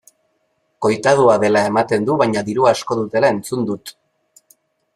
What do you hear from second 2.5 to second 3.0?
asko